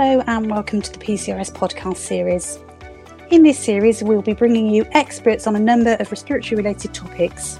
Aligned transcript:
Hello, 0.00 0.22
and 0.28 0.48
welcome 0.48 0.80
to 0.80 0.92
the 0.92 0.98
PCRS 1.00 1.50
podcast 1.50 1.96
series. 1.96 2.60
In 3.30 3.42
this 3.42 3.58
series, 3.58 4.00
we'll 4.00 4.22
be 4.22 4.32
bringing 4.32 4.68
you 4.70 4.86
experts 4.92 5.48
on 5.48 5.56
a 5.56 5.58
number 5.58 5.96
of 5.98 6.12
respiratory 6.12 6.56
related 6.56 6.94
topics. 6.94 7.58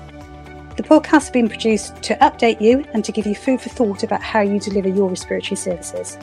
The 0.77 0.85
podcast 0.85 1.07
has 1.07 1.31
been 1.31 1.49
produced 1.49 2.01
to 2.05 2.15
update 2.19 2.61
you 2.61 2.85
and 2.93 3.05
to 3.05 3.11
give 3.11 3.27
you 3.27 3.35
food 3.35 3.61
for 3.61 3.71
thought 3.71 4.05
about 4.05 4.23
how 4.23 4.39
you 4.39 4.61
deliver 4.61 4.89
your 4.89 5.09
respiratory 5.09 5.57
services. 5.57 6.17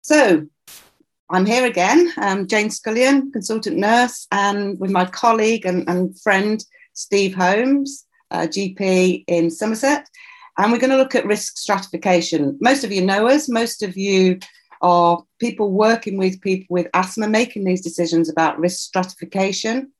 So, 0.00 0.46
I'm 1.28 1.44
here 1.44 1.66
again, 1.66 2.14
um, 2.16 2.46
Jane 2.46 2.70
Scullion, 2.70 3.30
consultant 3.30 3.76
nurse, 3.76 4.26
and 4.32 4.80
with 4.80 4.90
my 4.90 5.04
colleague 5.04 5.66
and, 5.66 5.86
and 5.86 6.18
friend 6.18 6.64
Steve 6.94 7.34
Holmes, 7.34 8.06
GP 8.42 9.24
in 9.26 9.50
Somerset. 9.50 10.08
And 10.56 10.70
we're 10.70 10.78
going 10.78 10.90
to 10.90 10.96
look 10.96 11.14
at 11.14 11.26
risk 11.26 11.56
stratification. 11.56 12.56
Most 12.60 12.84
of 12.84 12.92
you 12.92 13.04
know 13.04 13.26
us, 13.26 13.48
most 13.48 13.82
of 13.82 13.96
you 13.96 14.38
are 14.82 15.24
people 15.40 15.70
working 15.72 16.16
with 16.16 16.40
people 16.40 16.66
with 16.68 16.88
asthma, 16.94 17.26
making 17.26 17.64
these 17.64 17.80
decisions 17.80 18.28
about 18.28 18.58
risk 18.58 18.78
stratification. 18.80 19.92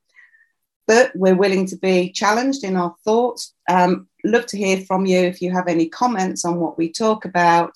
But 0.86 1.12
we're 1.14 1.34
willing 1.34 1.66
to 1.68 1.76
be 1.76 2.12
challenged 2.12 2.62
in 2.62 2.76
our 2.76 2.94
thoughts. 3.04 3.54
Um, 3.68 4.08
love 4.24 4.46
to 4.46 4.58
hear 4.58 4.80
from 4.82 5.06
you 5.06 5.18
if 5.18 5.40
you 5.40 5.50
have 5.50 5.66
any 5.66 5.88
comments 5.88 6.44
on 6.44 6.60
what 6.60 6.76
we 6.76 6.92
talk 6.92 7.24
about. 7.24 7.72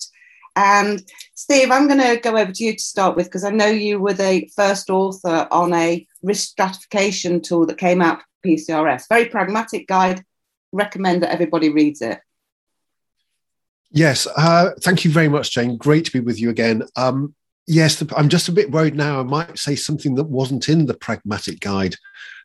And 0.55 1.01
Steve, 1.35 1.71
I'm 1.71 1.87
going 1.87 2.01
to 2.01 2.21
go 2.21 2.37
over 2.37 2.51
to 2.51 2.63
you 2.63 2.73
to 2.73 2.79
start 2.83 3.15
with 3.15 3.27
because 3.27 3.43
I 3.43 3.49
know 3.49 3.67
you 3.67 3.99
were 3.99 4.13
the 4.13 4.49
first 4.55 4.89
author 4.89 5.47
on 5.51 5.73
a 5.73 6.05
risk 6.21 6.49
stratification 6.49 7.41
tool 7.41 7.65
that 7.65 7.77
came 7.77 8.01
out 8.01 8.19
for 8.19 8.49
PCRS. 8.49 9.05
Very 9.09 9.25
pragmatic 9.25 9.87
guide. 9.87 10.23
Recommend 10.71 11.23
that 11.23 11.31
everybody 11.31 11.69
reads 11.69 12.01
it. 12.01 12.19
Yes, 13.91 14.27
uh, 14.37 14.71
thank 14.81 15.03
you 15.03 15.11
very 15.11 15.27
much, 15.27 15.51
Jane. 15.51 15.77
Great 15.77 16.05
to 16.05 16.11
be 16.11 16.19
with 16.19 16.39
you 16.39 16.49
again. 16.49 16.83
Um, 16.95 17.33
yes, 17.65 17.95
the, 17.95 18.13
I'm 18.15 18.29
just 18.29 18.47
a 18.47 18.51
bit 18.51 18.71
worried 18.71 18.95
now. 18.95 19.19
I 19.19 19.23
might 19.23 19.57
say 19.57 19.75
something 19.75 20.15
that 20.15 20.25
wasn't 20.25 20.69
in 20.69 20.85
the 20.85 20.93
pragmatic 20.93 21.59
guide 21.59 21.95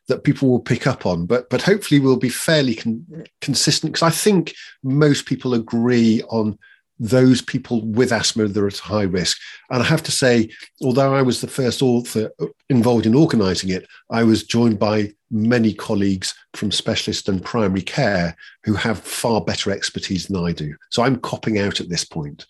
that 0.07 0.23
people 0.23 0.49
will 0.49 0.59
pick 0.59 0.87
up 0.87 1.05
on, 1.05 1.25
but 1.25 1.49
but 1.49 1.61
hopefully 1.61 1.99
we'll 1.99 2.17
be 2.17 2.29
fairly 2.29 2.75
con- 2.75 3.25
consistent 3.41 3.93
because 3.93 4.07
I 4.07 4.15
think 4.15 4.55
most 4.83 5.25
people 5.25 5.53
agree 5.53 6.21
on 6.29 6.57
those 6.99 7.41
people 7.41 7.85
with 7.85 8.11
asthma 8.11 8.47
that 8.47 8.61
are 8.61 8.67
at 8.67 8.77
high 8.77 9.03
risk. 9.03 9.37
And 9.69 9.83
I 9.83 9.85
have 9.85 10.03
to 10.03 10.11
say, 10.11 10.49
although 10.81 11.13
I 11.13 11.21
was 11.21 11.41
the 11.41 11.47
first 11.47 11.81
author 11.81 12.31
involved 12.69 13.05
in 13.05 13.15
organising 13.15 13.69
it, 13.69 13.85
I 14.09 14.23
was 14.23 14.43
joined 14.43 14.79
by 14.79 15.11
many 15.35 15.73
colleagues 15.73 16.33
from 16.53 16.71
specialist 16.71 17.27
and 17.27 17.43
primary 17.43 17.81
care 17.81 18.35
who 18.63 18.73
have 18.73 18.99
far 18.99 19.41
better 19.41 19.69
expertise 19.71 20.27
than 20.27 20.43
I 20.43 20.53
do. 20.53 20.75
So 20.89 21.03
I'm 21.03 21.19
copping 21.19 21.59
out 21.59 21.81
at 21.81 21.89
this 21.89 22.05
point. 22.05 22.45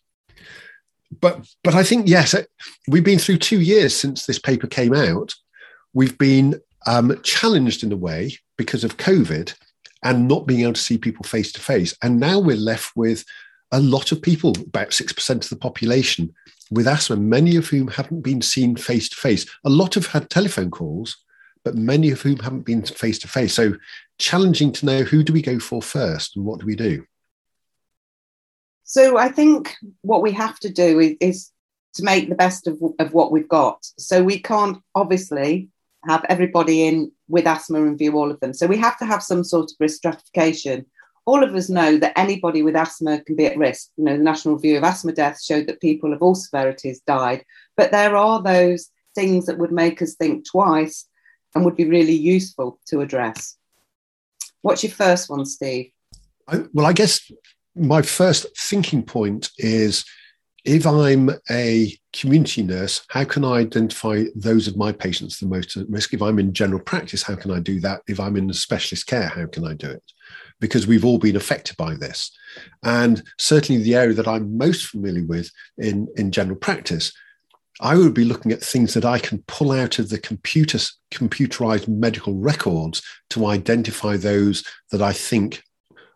But 1.20 1.48
but 1.64 1.76
I 1.76 1.84
think 1.84 2.08
yes, 2.08 2.36
we've 2.88 3.04
been 3.04 3.20
through 3.20 3.38
two 3.38 3.62
years 3.62 3.96
since 3.96 4.26
this 4.26 4.40
paper 4.40 4.68
came 4.68 4.94
out. 4.94 5.34
We've 5.94 6.18
been 6.18 6.62
um, 6.88 7.20
challenged 7.24 7.84
in 7.84 7.92
a 7.92 7.98
way 7.98 8.38
because 8.58 8.84
of 8.84 8.98
COVID 8.98 9.54
and 10.04 10.28
not 10.28 10.46
being 10.46 10.62
able 10.62 10.74
to 10.74 10.82
see 10.82 10.98
people 10.98 11.24
face 11.24 11.52
to 11.54 11.62
face. 11.62 11.96
And 12.04 12.20
now 12.20 12.40
we're 12.40 12.56
left 12.56 12.96
with 12.96 13.26
a 13.72 13.80
lot 13.80 14.12
of 14.12 14.22
people, 14.22 14.52
about 14.52 14.90
6% 14.90 15.30
of 15.30 15.50
the 15.50 15.56
population, 15.56 16.34
with 16.72 16.88
asthma, 16.88 17.16
many 17.16 17.56
of 17.56 17.68
whom 17.68 17.88
haven't 17.88 18.22
been 18.22 18.42
seen 18.42 18.76
face 18.76 19.10
to 19.10 19.16
face. 19.16 19.46
A 19.64 19.70
lot 19.70 19.96
have 19.96 20.08
had 20.08 20.30
telephone 20.30 20.70
calls, 20.70 21.18
but 21.66 21.76
many 21.76 22.12
of 22.12 22.22
whom 22.22 22.38
haven't 22.38 22.62
been 22.62 22.84
face 22.84 23.20
to 23.20 23.28
face. 23.28 23.54
So 23.54 23.74
challenging 24.20 24.72
to 24.74 24.86
know 24.86 25.02
who 25.02 25.24
do 25.24 25.34
we 25.34 25.42
go 25.42 25.60
for 25.60 25.82
first 25.82 26.38
and 26.38 26.46
what 26.46 26.62
do 26.62 26.66
we 26.66 26.76
do? 26.76 27.04
So 28.84 29.18
I 29.18 29.30
think 29.30 29.76
what 30.02 30.22
we 30.22 30.32
have 30.32 30.60
to 30.60 30.72
do 30.72 31.00
is, 31.00 31.16
is 31.20 31.52
to 31.96 32.04
make 32.04 32.30
the 32.30 32.36
best 32.36 32.68
of, 32.68 32.80
of 33.00 33.14
what 33.14 33.32
we've 33.32 33.50
got. 33.50 33.84
So 33.98 34.24
we 34.24 34.40
can't 34.40 34.78
obviously 34.94 35.70
have 36.08 36.24
everybody 36.30 36.88
in 36.88 37.12
with 37.28 37.48
asthma 37.48 37.84
and 37.84 37.98
view 37.98 38.16
all 38.16 38.30
of 38.30 38.40
them. 38.40 38.54
So 38.54 38.68
we 38.68 38.78
have 38.78 38.98
to 39.00 39.06
have 39.06 39.24
some 39.24 39.44
sort 39.44 39.72
of 39.72 39.76
risk 39.80 39.98
stratification 39.98 40.86
all 41.26 41.44
of 41.44 41.56
us 41.56 41.70
know 41.70 41.98
that 41.98 42.18
anybody 42.18 42.62
with 42.62 42.76
asthma 42.76 43.20
can 43.24 43.36
be 43.36 43.48
at 43.48 43.58
risk. 43.58 43.90
You 43.98 44.04
know, 44.04 44.18
the 44.18 44.24
National 44.24 44.56
Review 44.56 44.78
of 44.78 44.84
Asthma 44.84 45.12
Deaths 45.12 45.44
showed 45.44 45.68
that 45.68 45.82
people 45.82 46.14
of 46.14 46.22
all 46.22 46.36
severities 46.36 47.02
died, 47.02 47.44
but 47.76 47.92
there 47.92 48.16
are 48.16 48.42
those 48.42 48.92
things 49.16 49.48
that 49.48 49.58
would 49.58 49.72
make 49.72 50.02
us 50.02 50.14
think 50.16 50.46
twice 50.48 51.08
and 51.56 51.66
would 51.66 51.76
be 51.76 51.86
really 51.86 52.14
useful 52.14 52.80
to 52.88 53.02
address. 53.02 53.58
What's 54.62 54.84
your 54.84 54.92
first 54.92 55.30
one, 55.30 55.46
Steve? 55.46 55.92
I, 56.48 56.66
well, 56.74 56.86
I 56.86 56.94
guess 56.94 57.32
my 57.76 58.02
first 58.02 58.46
thinking 58.58 59.04
point 59.04 59.50
is 59.58 60.06
if 60.64 60.86
I'm 60.86 61.30
a 61.50 61.98
community 62.14 62.64
nurse, 62.64 63.06
how 63.10 63.24
can 63.24 63.46
I 63.46 63.60
identify 63.60 64.26
those 64.36 64.68
of 64.68 64.78
my 64.78 64.92
patients 64.92 65.40
the 65.40 65.48
most 65.48 65.78
at 65.78 65.90
risk? 65.90 66.14
If 66.14 66.22
I'm 66.22 66.40
in 66.40 66.54
general 66.54 66.82
practice, 66.82 67.24
how 67.24 67.36
can 67.36 67.52
I 67.52 67.60
do 67.60 67.80
that? 67.82 68.02
If 68.08 68.20
I'm 68.20 68.36
in 68.36 68.52
specialist 68.54 69.08
care, 69.08 69.28
how 69.28 69.46
can 69.46 69.66
I 69.66 69.74
do 69.74 69.90
it? 69.90 70.04
because 70.60 70.88
we've 70.88 71.06
all 71.06 71.18
been 71.18 71.36
affected 71.36 71.78
by 71.78 71.96
this. 71.96 72.32
And 72.84 73.24
certainly 73.38 73.82
the 73.82 73.96
area 73.96 74.14
that 74.14 74.28
I'm 74.28 74.58
most 74.58 74.88
familiar 74.88 75.26
with 75.26 75.52
in, 75.78 76.08
in 76.16 76.32
general 76.32 76.58
practice, 76.58 77.12
I 77.82 77.96
would 77.96 78.14
be 78.14 78.24
looking 78.24 78.52
at 78.52 78.62
things 78.62 78.94
that 78.94 79.06
I 79.06 79.20
can 79.20 79.44
pull 79.48 79.72
out 79.72 80.00
of 80.00 80.10
the 80.10 80.18
computer, 80.18 80.78
computerized 81.12 81.88
medical 81.88 82.36
records 82.36 83.02
to 83.32 83.48
identify 83.48 84.16
those 84.18 84.64
that 84.92 85.02
I 85.02 85.12
think 85.12 85.62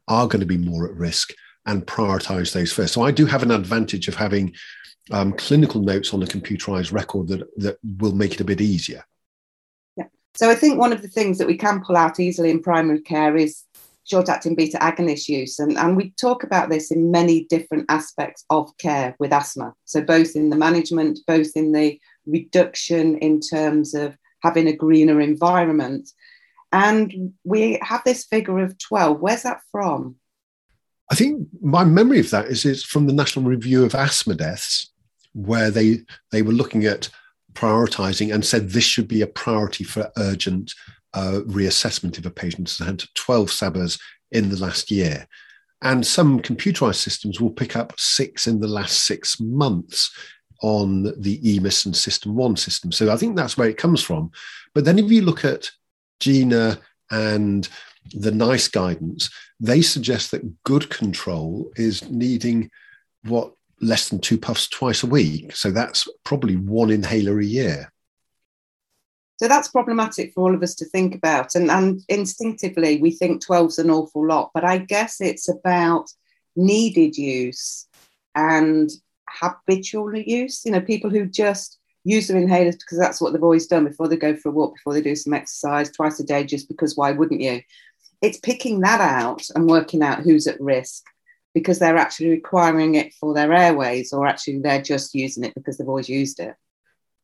are 0.08 0.28
going 0.28 0.40
to 0.40 0.46
be 0.46 0.58
more 0.58 0.88
at 0.88 0.96
risk 0.96 1.34
and 1.66 1.86
prioritize 1.86 2.54
those 2.54 2.72
first. 2.72 2.94
So 2.94 3.02
I 3.02 3.12
do 3.12 3.26
have 3.26 3.44
an 3.44 3.52
advantage 3.52 4.08
of 4.08 4.16
having 4.16 4.54
um, 5.12 5.34
clinical 5.34 5.82
notes 5.82 6.14
on 6.14 6.24
a 6.24 6.28
computerized 6.28 6.94
record 6.94 7.28
that, 7.28 7.42
that 7.58 7.78
will 8.00 8.16
make 8.16 8.34
it 8.34 8.42
a 8.42 8.46
bit 8.46 8.62
easier. 8.62 9.04
Yeah. 9.98 10.06
So 10.36 10.50
I 10.50 10.56
think 10.56 10.80
one 10.80 10.94
of 10.94 11.02
the 11.02 11.08
things 11.08 11.38
that 11.38 11.48
we 11.48 11.58
can 11.58 11.84
pull 11.84 11.98
out 11.98 12.20
easily 12.20 12.52
in 12.52 12.62
primary 12.62 13.02
care 13.02 13.36
is 13.36 13.64
short 14.10 14.30
acting 14.30 14.56
beta 14.56 14.78
agonist 14.78 15.28
use. 15.28 15.60
And, 15.60 15.78
and 15.78 15.96
we 15.96 16.12
talk 16.20 16.44
about 16.44 16.70
this 16.70 16.92
in 16.92 17.12
many 17.12 17.46
different 17.46 17.86
aspects 17.90 18.44
of 18.50 18.76
care 18.78 19.16
with 19.20 19.32
asthma. 19.32 19.74
So, 19.86 20.02
both 20.02 20.36
in 20.36 20.50
the 20.50 20.56
management, 20.56 21.20
both 21.28 21.52
in 21.56 21.72
the 21.72 22.00
reduction 22.26 23.18
in 23.18 23.40
terms 23.40 23.94
of 23.94 24.18
having 24.42 24.68
a 24.68 24.76
greener 24.76 25.22
environment. 25.22 26.10
And 26.72 27.34
we 27.44 27.80
have 27.82 28.04
this 28.06 28.26
figure 28.26 28.60
of 28.60 28.78
12. 28.78 29.20
Where's 29.20 29.44
that 29.44 29.62
from? 29.72 30.16
I 31.12 31.16
think 31.16 31.48
my 31.62 31.84
memory 31.84 32.20
of 32.20 32.30
that 32.30 32.46
is 32.46 32.66
it's 32.66 32.84
from 32.84 33.08
the 33.08 33.14
National 33.14 33.46
Review 33.46 33.84
of 33.84 33.96
Asthma 33.96 34.36
Deaths, 34.36 34.92
where 35.34 35.72
they, 35.72 36.00
they 36.32 36.44
were 36.44 36.52
looking 36.52 36.86
at 36.86 37.10
prioritizing 37.54 38.34
and 38.34 38.46
said 38.46 38.70
this 38.70 38.84
should 38.84 39.08
be 39.08 39.24
a 39.24 39.28
priority 39.28 39.84
for 39.84 40.12
urgent 40.18 40.74
uh, 41.14 41.42
reassessment 41.46 42.18
if 42.18 42.26
a 42.26 42.32
patient 42.32 42.70
has 42.70 42.86
had 42.86 43.04
12 43.16 43.50
SABAs 43.50 44.00
in 44.32 44.50
the 44.50 44.58
last 44.58 44.92
year. 44.92 45.28
And 45.82 46.06
some 46.06 46.42
computerized 46.42 46.96
systems 46.96 47.40
will 47.40 47.52
pick 47.52 47.76
up 47.76 47.98
six 47.98 48.48
in 48.48 48.60
the 48.60 48.68
last 48.68 49.06
six 49.06 49.40
months 49.40 50.12
on 50.62 51.04
the 51.22 51.40
EMIS 51.40 51.86
and 51.86 51.96
SystmOne 51.96 52.58
system. 52.58 52.92
So 52.92 53.12
I 53.12 53.18
think 53.18 53.36
that's 53.36 53.58
where 53.58 53.70
it 53.70 53.78
comes 53.78 54.02
from. 54.02 54.32
But 54.74 54.84
then 54.84 55.00
if 55.00 55.10
you 55.10 55.22
look 55.22 55.46
at 55.46 55.72
GINA 56.20 56.80
and 57.12 57.68
the 58.14 58.32
NICE 58.32 58.68
guidance, 58.68 59.30
they 59.60 59.82
suggest 59.82 60.32
that 60.32 60.64
good 60.64 60.90
control 60.90 61.72
is 61.76 62.10
needing 62.10 62.70
what 63.24 63.54
less 63.82 64.10
than 64.10 64.20
two 64.20 64.38
puffs 64.38 64.68
twice 64.68 65.04
a 65.04 65.08
week. 65.08 65.56
So 65.56 65.72
that's 65.72 66.08
probably 66.26 66.58
one 66.58 66.92
inhaler 66.92 67.40
a 67.40 67.46
year. 67.46 67.92
So 69.40 69.48
that's 69.48 69.70
problematic 69.70 70.34
for 70.34 70.42
all 70.42 70.54
of 70.54 70.62
us 70.62 70.76
to 70.76 70.86
think 70.86 71.16
about. 71.16 71.56
And, 71.56 71.72
and 71.72 72.02
instinctively, 72.10 73.02
we 73.02 73.12
think 73.12 73.42
12's 73.42 73.80
an 73.80 73.90
awful 73.90 74.28
lot, 74.28 74.52
but 74.54 74.66
I 74.66 74.80
guess 74.80 75.22
it's 75.22 75.48
about 75.48 76.10
needed 76.58 77.16
use 77.18 77.88
and 78.36 78.90
habitual 79.30 80.14
use. 80.14 80.66
You 80.66 80.74
know, 80.74 80.82
people 80.82 81.10
who 81.10 81.26
just 81.26 81.80
use 82.04 82.28
their 82.28 82.42
inhalers 82.42 82.78
because 82.80 83.00
that's 83.00 83.22
what 83.22 83.32
they've 83.32 83.42
always 83.42 83.68
done 83.68 83.86
before 83.86 84.10
they 84.10 84.18
go 84.18 84.36
for 84.36 84.50
a 84.50 84.52
walk, 84.52 84.76
before 84.76 84.94
they 84.94 85.02
do 85.02 85.16
some 85.16 85.34
exercise 85.34 85.90
twice 85.90 86.20
a 86.20 86.26
day, 86.26 86.44
just 86.44 86.68
because 86.68 86.98
why 86.98 87.14
wouldn't 87.14 87.40
you? 87.40 87.62
It's 88.22 88.40
picking 88.40 88.82
that 88.82 89.00
out 89.00 89.44
and 89.56 89.70
working 89.70 90.04
out 90.04 90.20
who's 90.20 90.48
at 90.48 90.60
risk 90.60 91.06
because 91.54 91.80
they're 91.80 91.96
actually 91.96 92.32
requiring 92.32 92.96
it 92.96 93.14
for 93.14 93.34
their 93.34 93.54
airways 93.54 94.12
or 94.12 94.28
actually 94.28 94.60
they're 94.60 94.82
just 94.82 95.16
using 95.16 95.46
it 95.46 95.56
because 95.56 95.78
they've 95.78 95.88
always 95.88 96.10
used 96.10 96.42
it. 96.42 96.56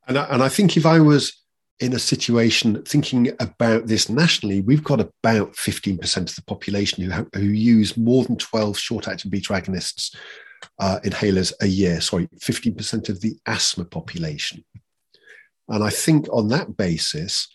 And 0.08 0.18
I, 0.18 0.24
and 0.26 0.42
I 0.42 0.48
think 0.48 0.78
if 0.78 0.86
I 0.86 1.02
was 1.02 1.34
in 1.80 1.94
a 1.94 2.00
situation 2.00 2.81
thinking 2.83 3.31
about 3.39 3.88
this 3.88 4.10
nationally, 4.10 4.62
we've 4.62 4.83
got 4.83 5.01
about 5.01 5.54
15% 5.54 6.18
of 6.18 6.36
the 6.36 6.44
population 6.44 7.10
who, 7.10 7.27
who 7.33 7.45
use 7.45 7.98
more 7.98 8.24
than 8.24 8.38
12 8.38 8.77
short 8.77 9.07
acting 9.07 9.30
beta 9.30 9.54
agonists 9.54 10.16
uh, 10.80 11.00
inhalers 11.04 11.51
a 11.62 11.68
year. 11.68 12.00
Sorry, 12.00 12.27
15% 12.39 13.10
of 13.10 13.19
the 13.22 13.38
asthma 13.45 13.86
population. 13.86 14.63
And 15.68 15.83
I 15.83 15.89
think 15.89 16.27
on 16.31 16.48
that 16.50 16.77
basis, 16.77 17.48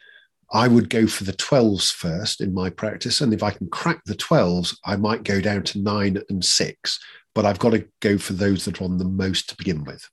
I 0.52 0.69
would 0.69 0.90
go 0.90 1.06
for 1.06 1.25
the 1.25 1.32
12s 1.32 1.93
first 1.93 2.40
in 2.40 2.52
my 2.52 2.70
practice. 2.70 3.20
And 3.20 3.32
if 3.32 3.43
I 3.43 3.52
can 3.52 3.69
crack 3.69 4.02
the 4.05 4.17
12s, 4.17 4.76
I 4.84 4.96
might 4.96 5.22
go 5.22 5.40
down 5.40 5.62
to 5.64 5.81
nine 5.81 6.20
and 6.28 6.44
six, 6.44 6.99
but 7.34 7.46
I've 7.46 7.61
got 7.61 7.70
to 7.70 7.87
go 8.00 8.19
for 8.19 8.32
those 8.32 8.64
that 8.64 8.81
are 8.81 8.84
on 8.84 8.99
the 8.99 9.05
most 9.05 9.49
to 9.49 9.56
begin 9.56 9.84
with. 9.84 10.06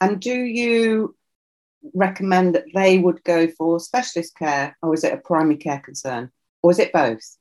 And 0.00 0.20
do 0.20 0.34
you 0.34 1.14
recommend 1.94 2.54
that 2.54 2.66
they 2.74 2.98
would 2.98 3.22
go 3.24 3.48
for 3.48 3.80
specialist 3.80 4.36
care 4.36 4.76
or 4.82 4.94
is 4.94 5.04
it 5.04 5.14
a 5.14 5.18
primary 5.18 5.56
care 5.56 5.80
concern 5.80 6.30
or 6.62 6.70
is 6.70 6.78
it 6.78 6.92
both? 6.92 7.36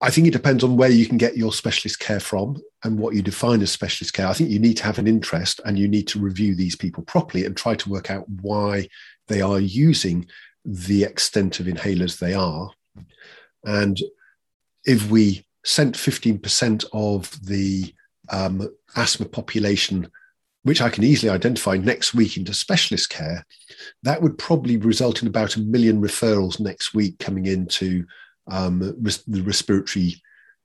I 0.00 0.10
think 0.10 0.26
it 0.26 0.32
depends 0.32 0.62
on 0.62 0.76
where 0.76 0.90
you 0.90 1.06
can 1.06 1.16
get 1.16 1.38
your 1.38 1.52
specialist 1.52 1.98
care 2.00 2.20
from 2.20 2.60
and 2.84 2.98
what 2.98 3.14
you 3.14 3.22
define 3.22 3.62
as 3.62 3.70
specialist 3.70 4.12
care. 4.12 4.26
I 4.26 4.34
think 4.34 4.50
you 4.50 4.58
need 4.58 4.76
to 4.78 4.84
have 4.84 4.98
an 4.98 5.06
interest 5.06 5.60
and 5.64 5.78
you 5.78 5.88
need 5.88 6.06
to 6.08 6.18
review 6.18 6.54
these 6.54 6.76
people 6.76 7.02
properly 7.04 7.46
and 7.46 7.56
try 7.56 7.74
to 7.74 7.88
work 7.88 8.10
out 8.10 8.28
why 8.28 8.88
they 9.28 9.40
are 9.40 9.58
using 9.58 10.26
the 10.64 11.04
extent 11.04 11.60
of 11.60 11.66
inhalers 11.66 12.18
they 12.18 12.34
are. 12.34 12.70
And 13.64 13.98
if 14.84 15.10
we 15.10 15.46
sent 15.64 15.96
15% 15.96 16.84
of 16.92 17.30
the 17.44 17.94
um, 18.28 18.68
asthma 18.96 19.26
population, 19.26 20.10
which 20.66 20.82
I 20.82 20.90
can 20.90 21.04
easily 21.04 21.30
identify 21.30 21.76
next 21.76 22.12
week 22.12 22.36
into 22.36 22.52
specialist 22.52 23.08
care, 23.08 23.46
that 24.02 24.20
would 24.20 24.36
probably 24.36 24.76
result 24.76 25.22
in 25.22 25.28
about 25.28 25.54
a 25.54 25.60
million 25.60 26.02
referrals 26.02 26.58
next 26.58 26.92
week 26.92 27.20
coming 27.20 27.46
into 27.46 28.04
um, 28.48 28.96
res- 29.00 29.22
the 29.26 29.42
respiratory 29.42 30.20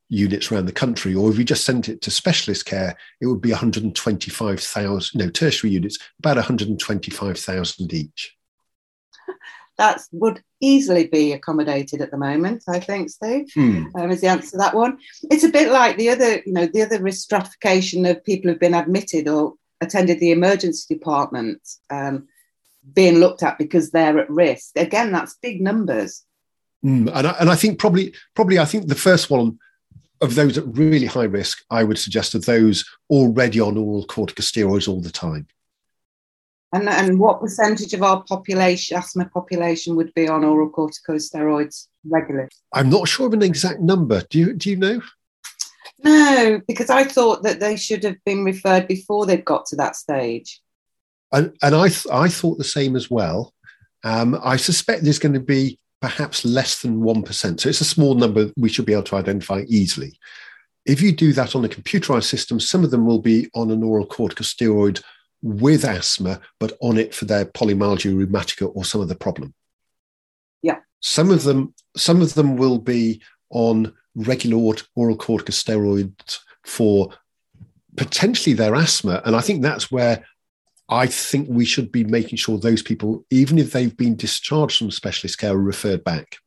units 0.09 0.51
around 0.51 0.65
the 0.65 0.71
country. 0.71 1.13
Or 1.13 1.30
if 1.30 1.38
we 1.38 1.44
just 1.44 1.65
sent 1.65 1.88
it 1.88 2.01
to 2.01 2.09
specialist 2.09 2.65
care, 2.65 2.98
it 3.21 3.27
would 3.27 3.42
be 3.42 3.51
125,000, 3.51 5.19
no, 5.19 5.30
tertiary 5.30 5.74
units, 5.74 6.00
about 6.18 6.38
125,000 6.38 7.94
each 7.94 8.36
that 9.81 10.01
would 10.12 10.44
easily 10.59 11.07
be 11.07 11.33
accommodated 11.33 12.01
at 12.01 12.12
the 12.12 12.18
moment. 12.18 12.63
I 12.68 12.80
think, 12.80 13.09
Steve, 13.09 13.50
hmm. 13.53 13.86
um, 13.95 14.12
is 14.12 14.21
the 14.21 14.27
answer 14.27 14.51
to 14.51 14.57
that 14.57 14.75
one. 14.75 15.00
It's 15.24 15.44
a 15.44 15.50
bit 15.50 15.71
like 15.71 15.98
the 15.98 16.09
other, 16.09 16.42
you 16.45 16.53
know, 16.53 16.68
the 16.68 16.83
other 16.83 17.01
risk 17.01 17.24
stratification 17.24 18.06
of 18.06 18.24
people 18.24 18.51
who've 18.51 18.59
been 18.59 18.75
admitted 18.75 19.27
or 19.27 19.56
attended 19.81 20.19
the 20.19 20.31
emergency 20.31 20.94
department 20.94 21.62
um, 21.89 22.28
being 22.94 23.19
looked 23.19 23.44
at 23.44 23.57
because 23.57 23.92
they're 23.92 24.19
at 24.19 24.30
risk. 24.30 24.72
Again, 24.75 25.12
that's 25.12 25.38
big 25.42 25.62
numbers. 25.62 26.24
Mm, 26.86 27.12
and, 27.13 27.28
I, 27.28 27.36
and 27.39 27.50
I 27.50 27.56
think 27.56 27.80
probably, 27.80 28.13
probably, 28.36 28.60
I 28.60 28.66
think 28.66 28.88
the 28.88 28.95
first 28.95 29.30
one 29.30 29.60
of 30.22 30.36
those 30.36 30.57
at 30.57 30.66
really 30.68 31.07
high 31.07 31.24
risk, 31.24 31.63
I 31.69 31.83
would 31.83 31.98
suggest 31.98 32.36
are 32.36 32.39
those 32.39 32.86
already 33.10 33.60
on 33.60 33.78
oral 33.78 34.06
corticosteroids 34.06 34.88
all 34.88 35.01
the 35.01 35.12
time. 35.12 35.48
And, 36.74 36.88
and 36.88 37.19
what 37.19 37.42
percentage 37.42 37.94
of 37.94 38.01
our 38.01 38.24
population, 38.24 38.98
asthma 38.98 39.25
population, 39.25 39.95
would 39.95 40.13
be 40.13 40.30
on 40.30 40.45
oral 40.45 40.72
corticosteroids 40.72 41.88
regularly? 42.06 42.50
I'm 42.74 42.89
not 42.89 43.10
sure 43.10 43.27
of 43.27 43.34
an 43.34 43.44
exact 43.44 43.81
number. 43.81 44.24
Do 44.30 44.39
you, 44.39 44.54
do 44.54 44.69
you 44.69 44.77
know? 44.77 45.01
No, 46.03 46.62
because 46.68 46.89
I 46.89 47.03
thought 47.03 47.44
that 47.44 47.59
they 47.59 47.75
should 47.75 48.03
have 48.03 48.18
been 48.25 48.44
referred 48.44 48.88
before 48.88 49.25
they'd 49.25 49.45
got 49.45 49.65
to 49.68 49.75
that 49.77 49.95
stage. 49.95 50.62
And, 51.31 51.56
and 51.62 51.75
I, 51.75 51.89
th- 51.89 52.07
I 52.12 52.27
thought 52.27 52.57
the 52.57 52.63
same 52.63 52.95
as 52.95 53.09
well. 53.09 53.53
Um, 54.03 54.39
I 54.44 54.57
suspect 54.57 55.03
there's 55.03 55.19
going 55.19 55.33
to 55.33 55.39
be 55.39 55.80
perhaps 56.01 56.44
less 56.44 56.81
than 56.81 57.01
1%. 57.01 57.59
So 57.59 57.69
it's 57.69 57.81
a 57.81 57.86
small 57.86 58.15
number 58.15 58.51
we 58.57 58.69
should 58.69 58.86
be 58.86 58.94
able 58.94 59.03
to 59.03 59.15
identify 59.15 59.63
easily. 59.68 60.18
If 60.86 61.01
you 61.01 61.12
do 61.12 61.31
that 61.33 61.56
on 61.56 61.63
a 61.63 61.69
computerized 61.69 62.24
system, 62.24 62.59
some 62.59 62.83
of 62.83 62.89
them 62.89 63.06
will 63.06 63.21
be 63.21 63.50
on 63.53 63.69
an 63.69 63.83
oral 63.83 64.07
corticosteroid 64.07 65.01
with 65.44 65.86
asthma, 65.86 66.42
but 66.59 66.75
on 66.81 66.98
it 66.98 67.13
for 67.13 67.25
their 67.25 67.45
polymyalgia 67.45 68.13
rheumatica 68.13 68.71
or 68.75 68.83
some 68.83 69.01
other 69.01 69.15
problem. 69.15 69.53
Yeah. 70.63 70.80
Some 71.00 71.30
of 71.30 71.44
them, 71.44 71.75
some 71.95 72.21
of 72.21 72.33
them 72.33 72.57
will 72.57 72.80
be 72.80 73.21
on 73.51 73.94
regular 74.16 74.58
oral 74.96 75.18
corticosteroids 75.18 76.40
for 76.63 77.13
potentially 77.96 78.54
their 78.54 78.75
asthma, 78.75 79.22
and 79.25 79.36
I 79.36 79.42
think 79.42 79.62
that's 79.62 79.92
where 79.92 80.25
I 80.90 81.08
think 81.08 81.48
we 81.50 81.66
should 81.66 81.92
be 81.92 82.04
making 82.04 82.38
sure 82.38 82.58
those 82.58 82.81
people, 82.81 83.25
even 83.30 83.58
if 83.58 83.72
they've 83.72 83.96
been 83.96 84.18
discharged 84.18 84.78
from 84.78 84.92
specialist 84.92 85.38
care, 85.38 85.52
are 85.52 85.58
referred 85.58 86.04
back. 86.04 86.38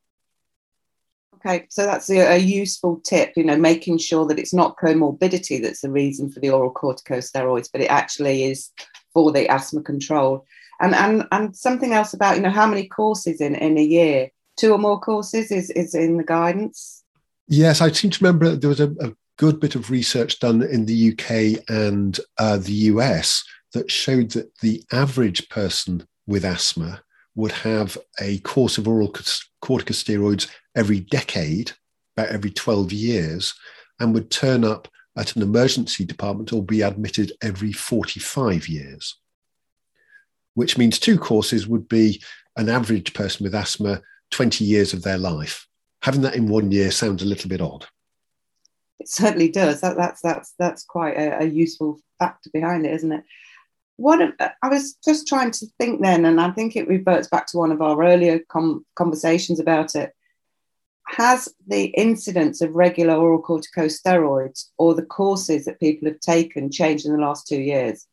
Okay, 1.46 1.66
so 1.68 1.84
that's 1.84 2.08
a, 2.10 2.36
a, 2.36 2.36
useful 2.38 3.00
tip, 3.04 3.34
you 3.36 3.44
know, 3.44 3.56
making 3.56 3.98
sure 3.98 4.24
that 4.26 4.38
it's 4.38 4.54
not 4.54 4.78
comorbidity 4.78 5.62
that's 5.62 5.82
the 5.82 5.90
reason 5.90 6.30
for 6.30 6.40
the 6.40 6.48
oral 6.48 6.72
corticosteroids, 6.72 7.70
but 7.70 7.82
it 7.82 7.90
actually 7.90 8.44
is 8.44 8.70
for 9.12 9.30
the 9.30 9.46
asthma 9.48 9.82
control. 9.82 10.46
And 10.80 10.94
and 10.94 11.24
and 11.32 11.54
something 11.54 11.92
else 11.92 12.14
about, 12.14 12.36
you 12.36 12.42
know, 12.42 12.50
how 12.50 12.66
many 12.66 12.86
courses 12.86 13.40
in, 13.40 13.54
in 13.54 13.78
a 13.78 13.82
year? 13.82 14.30
Two 14.56 14.72
or 14.72 14.78
more 14.78 15.00
courses 15.00 15.50
is, 15.50 15.70
is 15.70 15.94
in 15.94 16.16
the 16.16 16.24
guidance? 16.24 17.03
Yes, 17.46 17.80
I 17.80 17.90
seem 17.90 18.10
to 18.10 18.24
remember 18.24 18.56
there 18.56 18.70
was 18.70 18.80
a, 18.80 18.90
a 19.00 19.12
good 19.36 19.60
bit 19.60 19.74
of 19.74 19.90
research 19.90 20.38
done 20.38 20.62
in 20.62 20.86
the 20.86 21.12
UK 21.12 21.62
and 21.68 22.18
uh, 22.38 22.56
the 22.56 22.72
US 22.72 23.44
that 23.72 23.90
showed 23.90 24.30
that 24.30 24.56
the 24.58 24.82
average 24.92 25.48
person 25.48 26.06
with 26.26 26.44
asthma 26.44 27.02
would 27.34 27.52
have 27.52 27.98
a 28.20 28.38
course 28.38 28.78
of 28.78 28.88
oral 28.88 29.12
corticosteroids 29.62 30.48
every 30.76 31.00
decade, 31.00 31.72
about 32.16 32.28
every 32.28 32.50
12 32.50 32.92
years, 32.92 33.54
and 33.98 34.14
would 34.14 34.30
turn 34.30 34.64
up 34.64 34.88
at 35.16 35.36
an 35.36 35.42
emergency 35.42 36.04
department 36.04 36.52
or 36.52 36.62
be 36.62 36.82
admitted 36.82 37.32
every 37.42 37.72
45 37.72 38.68
years. 38.68 39.16
Which 40.54 40.78
means 40.78 40.98
two 40.98 41.18
courses 41.18 41.66
would 41.66 41.88
be 41.88 42.22
an 42.56 42.68
average 42.68 43.12
person 43.14 43.44
with 43.44 43.54
asthma 43.54 44.00
20 44.30 44.64
years 44.64 44.92
of 44.92 45.02
their 45.02 45.18
life. 45.18 45.66
Having 46.04 46.22
that 46.22 46.36
in 46.36 46.48
one 46.48 46.70
year 46.70 46.90
sounds 46.90 47.22
a 47.22 47.26
little 47.26 47.48
bit 47.48 47.60
odd. 47.60 47.86
It 49.00 49.08
certainly 49.08 49.48
does. 49.48 49.80
That, 49.80 49.96
that's 49.96 50.20
that's 50.20 50.54
that's 50.58 50.84
quite 50.84 51.16
a, 51.16 51.42
a 51.42 51.44
useful 51.44 51.98
factor 52.18 52.50
behind 52.52 52.86
it, 52.86 52.94
isn't 52.94 53.12
it? 53.12 53.24
what 53.96 54.34
I 54.40 54.68
was 54.68 54.94
just 55.04 55.26
trying 55.28 55.52
to 55.52 55.66
think 55.78 56.02
then, 56.02 56.24
and 56.24 56.40
I 56.40 56.50
think 56.50 56.74
it 56.74 56.88
reverts 56.88 57.28
back 57.28 57.46
to 57.48 57.58
one 57.58 57.70
of 57.70 57.80
our 57.80 58.02
earlier 58.04 58.40
com- 58.48 58.84
conversations 58.96 59.60
about 59.60 59.94
it. 59.94 60.12
Has 61.06 61.48
the 61.66 61.84
incidence 61.84 62.60
of 62.60 62.74
regular 62.74 63.14
oral 63.14 63.42
corticosteroids 63.42 64.70
or 64.78 64.94
the 64.94 65.04
courses 65.04 65.66
that 65.66 65.78
people 65.78 66.08
have 66.08 66.18
taken 66.20 66.72
changed 66.72 67.06
in 67.06 67.12
the 67.12 67.18
last 67.18 67.46
two 67.46 67.60
years? 67.60 68.06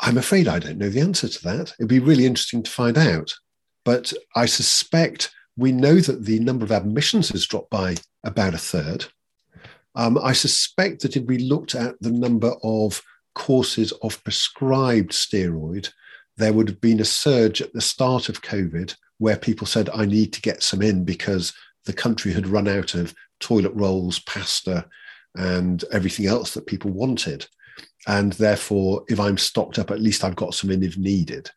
I'm 0.00 0.18
afraid 0.18 0.48
I 0.48 0.58
don't 0.58 0.78
know 0.78 0.88
the 0.88 1.00
answer 1.00 1.28
to 1.28 1.44
that. 1.44 1.74
It'd 1.78 1.88
be 1.88 1.98
really 1.98 2.24
interesting 2.24 2.62
to 2.62 2.70
find 2.70 2.96
out. 2.96 3.34
But 3.84 4.12
I 4.34 4.46
suspect 4.46 5.30
we 5.58 5.72
know 5.72 5.96
that 5.96 6.24
the 6.24 6.38
number 6.38 6.64
of 6.64 6.70
admissions 6.70 7.30
has 7.30 7.44
dropped 7.44 7.68
by 7.68 7.96
about 8.22 8.54
a 8.54 8.58
third. 8.58 9.06
Um, 9.96 10.16
I 10.22 10.32
suspect 10.32 11.02
that 11.02 11.16
if 11.16 11.24
we 11.24 11.38
looked 11.38 11.74
at 11.74 12.00
the 12.00 12.12
number 12.12 12.54
of 12.62 13.02
courses 13.34 13.90
of 14.02 14.22
prescribed 14.22 15.10
steroid, 15.10 15.90
there 16.36 16.52
would 16.52 16.68
have 16.68 16.80
been 16.80 17.00
a 17.00 17.04
surge 17.04 17.60
at 17.60 17.72
the 17.72 17.80
start 17.80 18.28
of 18.28 18.40
COVID 18.42 18.94
where 19.18 19.36
people 19.36 19.66
said, 19.66 19.90
I 19.92 20.06
need 20.06 20.32
to 20.34 20.40
get 20.40 20.62
some 20.62 20.80
in 20.80 21.04
because 21.04 21.52
the 21.86 21.92
country 21.92 22.32
had 22.32 22.46
run 22.46 22.68
out 22.68 22.94
of 22.94 23.12
toilet 23.40 23.72
rolls, 23.74 24.20
pasta, 24.20 24.86
and 25.34 25.82
everything 25.90 26.26
else 26.26 26.54
that 26.54 26.66
people 26.66 26.92
wanted. 26.92 27.46
And 28.06 28.32
therefore, 28.34 29.02
if 29.08 29.18
I'm 29.18 29.36
stocked 29.36 29.80
up, 29.80 29.90
at 29.90 30.00
least 30.00 30.22
I've 30.22 30.36
got 30.36 30.54
some 30.54 30.70
in 30.70 30.84
if 30.84 30.96
needed. 30.96 31.50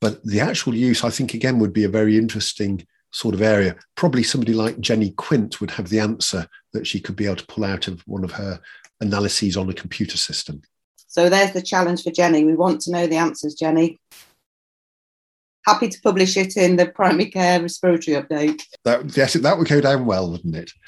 But 0.00 0.24
the 0.24 0.40
actual 0.40 0.74
use, 0.74 1.04
I 1.04 1.10
think, 1.10 1.34
again, 1.34 1.58
would 1.58 1.74
be 1.74 1.84
a 1.84 1.90
very 1.90 2.16
interesting 2.16 2.86
sort 3.10 3.34
of 3.34 3.42
area. 3.42 3.76
Probably 3.94 4.22
somebody 4.22 4.54
like 4.54 4.80
Jenny 4.80 5.10
Quint 5.10 5.60
would 5.60 5.70
have 5.72 5.88
the 5.88 6.00
answer 6.00 6.46
that 6.72 6.86
she 6.86 7.00
could 7.00 7.16
be 7.16 7.26
able 7.26 7.36
to 7.36 7.46
pull 7.46 7.64
out 7.64 7.88
of 7.88 8.02
one 8.06 8.24
of 8.24 8.32
her 8.32 8.60
analyses 9.00 9.56
on 9.56 9.68
a 9.70 9.74
computer 9.74 10.16
system. 10.16 10.62
So 11.06 11.28
there's 11.28 11.52
the 11.52 11.62
challenge 11.62 12.02
for 12.02 12.10
Jenny. 12.10 12.44
We 12.44 12.54
want 12.54 12.82
to 12.82 12.92
know 12.92 13.06
the 13.06 13.16
answers, 13.16 13.54
Jenny. 13.54 13.98
Happy 15.66 15.88
to 15.88 16.00
publish 16.02 16.36
it 16.36 16.56
in 16.56 16.76
the 16.76 16.86
primary 16.86 17.30
care 17.30 17.60
respiratory 17.60 18.16
update. 18.16 18.62
That, 18.84 19.16
yes, 19.16 19.34
that 19.34 19.58
would 19.58 19.68
go 19.68 19.80
down 19.80 20.06
well, 20.06 20.30
wouldn't 20.30 20.56
it? 20.56 20.70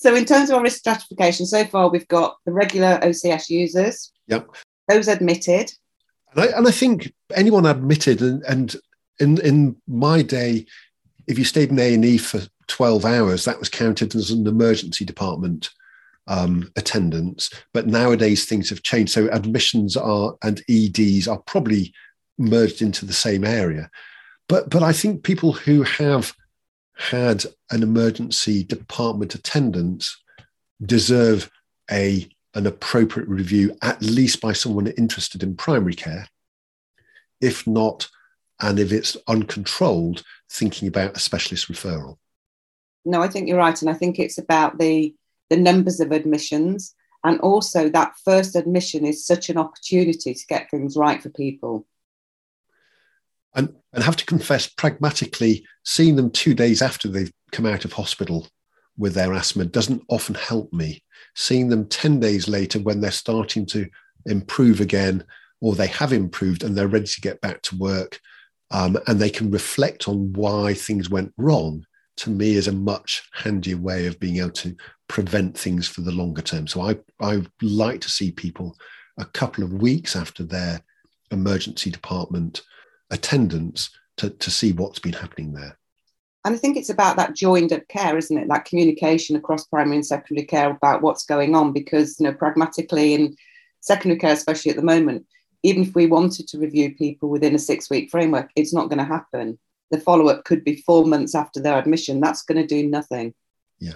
So, 0.00 0.14
in 0.14 0.26
terms 0.26 0.50
of 0.50 0.56
our 0.56 0.62
risk 0.62 0.78
stratification, 0.78 1.46
so 1.46 1.64
far 1.64 1.88
we've 1.88 2.08
got 2.08 2.36
the 2.44 2.52
regular 2.52 2.98
OCS 2.98 3.48
users. 3.48 4.12
Yep. 4.26 4.48
Those 4.88 5.08
admitted. 5.08 5.72
And 6.32 6.42
I, 6.42 6.46
and 6.58 6.68
I 6.68 6.70
think 6.70 7.14
anyone 7.34 7.64
admitted, 7.64 8.20
and, 8.20 8.42
and 8.44 8.76
in 9.18 9.40
in 9.40 9.76
my 9.86 10.20
day, 10.20 10.66
if 11.26 11.38
you 11.38 11.44
stayed 11.44 11.70
in 11.70 11.78
A 11.78 11.94
and 11.94 12.04
E 12.04 12.18
for 12.18 12.40
twelve 12.66 13.04
hours, 13.04 13.44
that 13.44 13.58
was 13.58 13.68
counted 13.68 14.14
as 14.14 14.30
an 14.30 14.46
emergency 14.46 15.04
department 15.04 15.70
um, 16.26 16.70
attendance. 16.76 17.50
But 17.72 17.86
nowadays 17.86 18.46
things 18.46 18.70
have 18.70 18.82
changed. 18.82 19.12
So 19.12 19.28
admissions 19.28 19.96
are 19.96 20.36
and 20.42 20.62
EDs 20.68 21.28
are 21.28 21.38
probably 21.38 21.92
merged 22.38 22.82
into 22.82 23.04
the 23.04 23.12
same 23.12 23.44
area. 23.44 23.90
But 24.48 24.70
but 24.70 24.82
I 24.82 24.92
think 24.92 25.22
people 25.22 25.52
who 25.52 25.82
have 25.82 26.34
had 26.96 27.44
an 27.70 27.82
emergency 27.82 28.62
department 28.64 29.34
attendance 29.34 30.16
deserve 30.84 31.50
a 31.90 32.28
an 32.54 32.66
appropriate 32.66 33.28
review, 33.28 33.76
at 33.82 34.00
least 34.00 34.40
by 34.40 34.52
someone 34.52 34.86
interested 34.86 35.42
in 35.42 35.56
primary 35.56 35.94
care, 35.94 36.28
if 37.40 37.66
not 37.66 38.08
and 38.60 38.78
if 38.78 38.92
it's 38.92 39.16
uncontrolled, 39.26 40.22
thinking 40.54 40.88
about 40.88 41.16
a 41.16 41.20
specialist 41.20 41.70
referral. 41.70 42.16
No, 43.04 43.20
I 43.20 43.28
think 43.28 43.48
you're 43.48 43.58
right, 43.58 43.80
and 43.82 43.90
I 43.90 43.94
think 43.94 44.18
it's 44.18 44.38
about 44.38 44.78
the 44.78 45.14
the 45.50 45.56
numbers 45.58 46.00
of 46.00 46.10
admissions, 46.10 46.94
and 47.22 47.38
also 47.40 47.90
that 47.90 48.14
first 48.24 48.56
admission 48.56 49.04
is 49.04 49.26
such 49.26 49.50
an 49.50 49.58
opportunity 49.58 50.32
to 50.32 50.46
get 50.46 50.70
things 50.70 50.96
right 50.96 51.22
for 51.22 51.28
people. 51.28 51.86
And 53.54 53.74
and 53.92 54.02
have 54.02 54.16
to 54.16 54.26
confess, 54.26 54.66
pragmatically, 54.66 55.66
seeing 55.84 56.16
them 56.16 56.30
two 56.30 56.54
days 56.54 56.80
after 56.80 57.08
they've 57.08 57.32
come 57.52 57.66
out 57.66 57.84
of 57.84 57.92
hospital 57.92 58.46
with 58.96 59.14
their 59.14 59.34
asthma 59.34 59.64
doesn't 59.64 60.02
often 60.08 60.34
help 60.36 60.72
me. 60.72 61.02
Seeing 61.34 61.68
them 61.68 61.88
ten 61.88 62.20
days 62.20 62.48
later 62.48 62.78
when 62.78 63.00
they're 63.00 63.10
starting 63.10 63.66
to 63.66 63.88
improve 64.26 64.80
again, 64.80 65.24
or 65.60 65.74
they 65.74 65.88
have 65.88 66.12
improved 66.12 66.62
and 66.64 66.76
they're 66.76 66.88
ready 66.88 67.06
to 67.06 67.20
get 67.20 67.40
back 67.40 67.60
to 67.62 67.76
work, 67.76 68.20
um, 68.74 68.98
and 69.06 69.20
they 69.20 69.30
can 69.30 69.52
reflect 69.52 70.08
on 70.08 70.32
why 70.32 70.74
things 70.74 71.08
went 71.08 71.32
wrong, 71.38 71.86
to 72.16 72.30
me 72.30 72.56
is 72.56 72.66
a 72.66 72.72
much 72.72 73.22
handier 73.32 73.76
way 73.76 74.06
of 74.06 74.18
being 74.18 74.38
able 74.38 74.50
to 74.50 74.74
prevent 75.06 75.56
things 75.56 75.86
for 75.86 76.00
the 76.00 76.10
longer 76.10 76.42
term. 76.42 76.66
So 76.66 76.80
I, 76.80 76.98
I 77.20 77.42
like 77.62 78.00
to 78.00 78.10
see 78.10 78.32
people 78.32 78.76
a 79.16 79.24
couple 79.26 79.62
of 79.62 79.72
weeks 79.74 80.16
after 80.16 80.42
their 80.42 80.80
emergency 81.30 81.90
department 81.90 82.62
attendance 83.10 83.90
to, 84.16 84.30
to 84.30 84.50
see 84.50 84.72
what's 84.72 84.98
been 84.98 85.12
happening 85.12 85.52
there. 85.52 85.78
And 86.44 86.52
I 86.54 86.58
think 86.58 86.76
it's 86.76 86.90
about 86.90 87.16
that 87.16 87.36
joined 87.36 87.72
up 87.72 87.86
care, 87.86 88.18
isn't 88.18 88.36
it? 88.36 88.48
That 88.48 88.64
communication 88.64 89.36
across 89.36 89.66
primary 89.66 89.96
and 89.96 90.06
secondary 90.06 90.46
care 90.46 90.70
about 90.70 91.00
what's 91.00 91.24
going 91.24 91.54
on, 91.54 91.72
because 91.72 92.18
you 92.18 92.26
know, 92.26 92.34
pragmatically 92.34 93.14
in 93.14 93.36
secondary 93.80 94.18
care, 94.18 94.32
especially 94.32 94.70
at 94.70 94.76
the 94.76 94.82
moment, 94.82 95.26
even 95.64 95.82
if 95.82 95.94
we 95.94 96.06
wanted 96.06 96.46
to 96.46 96.58
review 96.58 96.94
people 96.94 97.30
within 97.30 97.54
a 97.54 97.58
six 97.58 97.90
week 97.90 98.10
framework, 98.10 98.50
it's 98.54 98.72
not 98.72 98.88
going 98.88 98.98
to 98.98 99.04
happen. 99.04 99.58
The 99.90 99.98
follow 99.98 100.28
up 100.28 100.44
could 100.44 100.62
be 100.62 100.76
four 100.76 101.06
months 101.06 101.34
after 101.34 101.60
their 101.60 101.78
admission. 101.78 102.20
That's 102.20 102.42
going 102.42 102.60
to 102.60 102.66
do 102.66 102.86
nothing. 102.86 103.34
Yeah. 103.80 103.94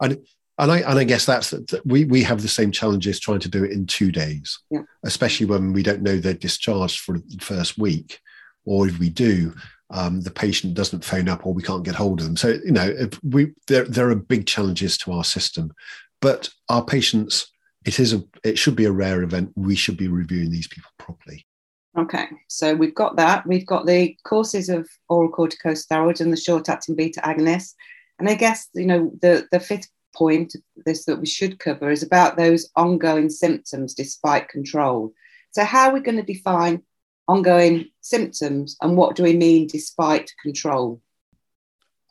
And, 0.00 0.18
and 0.56 0.72
I, 0.72 0.78
and 0.78 0.98
I 0.98 1.04
guess 1.04 1.26
that's 1.26 1.50
that 1.50 1.82
we, 1.84 2.04
we 2.04 2.22
have 2.22 2.40
the 2.40 2.48
same 2.48 2.70
challenges 2.70 3.18
trying 3.18 3.40
to 3.40 3.48
do 3.48 3.64
it 3.64 3.72
in 3.72 3.86
two 3.86 4.12
days, 4.12 4.60
yeah. 4.70 4.82
especially 5.04 5.46
when 5.46 5.72
we 5.72 5.82
don't 5.82 6.02
know 6.02 6.16
they're 6.16 6.34
discharged 6.34 7.00
for 7.00 7.18
the 7.18 7.38
first 7.40 7.76
week. 7.76 8.20
Or 8.64 8.86
if 8.86 8.98
we 8.98 9.10
do, 9.10 9.54
um, 9.90 10.20
the 10.20 10.30
patient 10.30 10.74
doesn't 10.74 11.04
phone 11.04 11.28
up 11.28 11.46
or 11.46 11.54
we 11.54 11.62
can't 11.62 11.84
get 11.84 11.94
hold 11.94 12.20
of 12.20 12.26
them. 12.26 12.36
So, 12.36 12.58
you 12.64 12.72
know, 12.72 12.94
we, 13.24 13.52
there, 13.66 13.84
there 13.84 14.10
are 14.10 14.14
big 14.14 14.46
challenges 14.46 14.98
to 14.98 15.12
our 15.12 15.24
system, 15.24 15.72
but 16.20 16.50
our 16.68 16.84
patients 16.84 17.50
it 17.88 17.98
is 17.98 18.12
a 18.12 18.22
it 18.44 18.58
should 18.58 18.76
be 18.76 18.84
a 18.84 18.92
rare 18.92 19.22
event. 19.22 19.50
We 19.56 19.74
should 19.74 19.96
be 19.96 20.08
reviewing 20.08 20.50
these 20.50 20.68
people 20.68 20.90
properly. 20.98 21.46
Okay, 21.96 22.26
so 22.46 22.74
we've 22.74 22.94
got 22.94 23.16
that. 23.16 23.46
We've 23.46 23.66
got 23.66 23.86
the 23.86 24.14
courses 24.24 24.68
of 24.68 24.86
oral 25.08 25.32
corticosteroids 25.32 26.20
and 26.20 26.30
the 26.30 26.36
short-acting 26.36 26.94
beta 26.94 27.20
agonists, 27.22 27.74
and 28.18 28.28
I 28.28 28.34
guess 28.34 28.68
you 28.74 28.84
know 28.84 29.10
the 29.22 29.48
the 29.50 29.58
fifth 29.58 29.88
point 30.14 30.54
this 30.84 31.06
that 31.06 31.18
we 31.18 31.26
should 31.26 31.58
cover 31.58 31.90
is 31.90 32.02
about 32.02 32.36
those 32.36 32.68
ongoing 32.76 33.30
symptoms 33.30 33.94
despite 33.94 34.50
control. 34.50 35.12
So 35.52 35.64
how 35.64 35.88
are 35.88 35.94
we 35.94 36.00
going 36.00 36.18
to 36.18 36.34
define 36.34 36.82
ongoing 37.26 37.86
symptoms 38.02 38.76
and 38.82 38.96
what 38.96 39.16
do 39.16 39.22
we 39.22 39.34
mean 39.34 39.66
despite 39.66 40.30
control? 40.42 41.00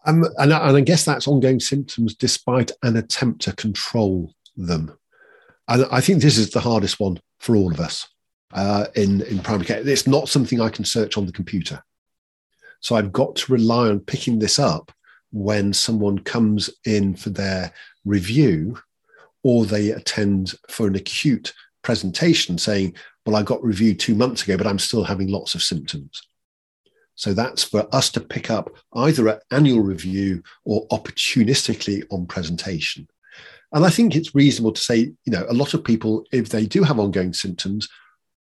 Um, 0.06 0.24
and, 0.38 0.54
and 0.54 0.78
I 0.78 0.82
guess 0.82 1.06
that's 1.06 1.28
ongoing 1.28 1.60
symptoms 1.60 2.16
despite 2.16 2.72
an 2.82 2.98
attempt 2.98 3.42
to 3.44 3.54
control 3.54 4.34
them. 4.56 4.98
And 5.68 5.86
I 5.92 6.02
think 6.02 6.22
this 6.22 6.38
is 6.38 6.52
the 6.52 6.60
hardest 6.60 7.00
one 7.00 7.20
for 7.40 7.56
all 7.56 7.72
of 7.72 7.80
us 7.80 8.08
uh, 8.54 8.86
in, 8.96 9.22
in 9.22 9.40
primary 9.40 9.66
care. 9.66 9.88
It's 9.88 10.08
not 10.08 10.30
something 10.30 10.62
I 10.62 10.70
can 10.70 10.86
search 10.86 11.18
on 11.18 11.26
the 11.26 11.32
computer. 11.32 11.84
So 12.80 12.96
I've 12.96 13.12
got 13.12 13.36
to 13.38 13.52
rely 13.52 13.90
on 13.90 14.00
picking 14.00 14.40
this 14.40 14.60
up 14.60 14.92
when 15.32 15.74
someone 15.74 16.20
comes 16.20 16.70
in 16.86 17.16
for 17.16 17.30
their 17.30 17.74
review 18.06 18.78
or 19.44 19.66
they 19.66 19.92
attend 19.92 20.54
for 20.70 20.88
an 20.88 20.96
acute 20.96 21.54
presentation 21.82 22.58
saying, 22.58 22.96
Well, 23.26 23.36
I 23.36 23.44
got 23.44 23.64
reviewed 23.64 24.00
two 24.00 24.16
months 24.16 24.44
ago, 24.44 24.58
but 24.58 24.68
I'm 24.68 24.80
still 24.80 25.04
having 25.04 25.28
lots 25.28 25.56
of 25.56 25.64
symptoms. 25.64 26.22
So 27.16 27.34
that's 27.34 27.64
for 27.64 27.88
us 27.94 28.12
to 28.12 28.22
pick 28.22 28.52
up 28.52 28.70
either 28.94 29.28
at 29.28 29.42
annual 29.52 29.82
review 29.82 30.44
or 30.66 30.88
opportunistically 30.90 32.04
on 32.12 32.28
presentation. 32.28 33.08
And 33.74 33.86
I 33.86 33.90
think 33.90 34.16
it's 34.16 34.36
reasonable 34.36 34.72
to 34.72 34.82
say, 34.82 34.98
you 34.98 35.32
know, 35.32 35.46
a 35.50 35.54
lot 35.54 35.74
of 35.74 35.84
people, 35.84 36.26
if 36.32 36.50
they 36.50 36.66
do 36.66 36.84
have 36.84 37.00
ongoing 37.00 37.34
symptoms, 37.34 37.90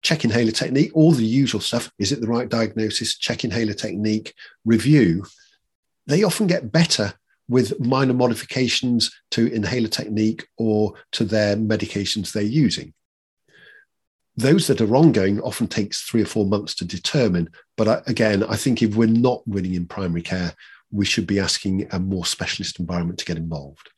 check 0.03 0.25
inhaler 0.25 0.53
technique, 0.53 0.91
all 0.95 1.13
the 1.13 1.25
usual 1.25 1.61
stuff. 1.61 1.91
Is 1.99 2.13
it 2.13 2.21
the 2.21 2.29
right 2.29 2.49
diagnosis? 2.49 3.17
Check 3.17 3.45
inhaler 3.45 3.73
technique, 3.73 4.35
review. 4.65 5.25
They 6.07 6.23
often 6.23 6.47
get 6.47 6.73
better 6.73 7.15
with 7.49 7.81
minor 7.81 8.13
modifications 8.13 9.11
to 9.31 9.47
inhaler 9.53 9.89
technique 9.89 10.47
or 10.59 10.95
to 11.13 11.25
their 11.25 11.57
medications 11.57 12.33
they're 12.33 12.43
using. 12.43 12.93
Those 14.37 14.67
that 14.69 14.81
are 14.81 14.95
ongoing 14.95 15.41
often 15.41 15.67
takes 15.67 16.03
three 16.03 16.23
or 16.23 16.27
four 16.27 16.47
months 16.47 16.75
to 16.77 16.85
determine. 16.85 17.51
But 17.77 18.09
again, 18.09 18.45
I 18.45 18.57
think 18.57 18.83
if 18.83 18.95
we're 18.95 19.09
not 19.09 19.47
winning 19.49 19.75
in 19.75 19.87
primary 19.87 20.23
care, 20.23 20.55
we 20.93 21.05
should 21.07 21.27
be 21.27 21.41
asking 21.41 21.89
a 21.91 21.99
more 21.99 22.25
specialist 22.25 22.79
environment 22.79 23.19
to 23.19 23.25
get 23.25 23.37
involved. 23.37 23.91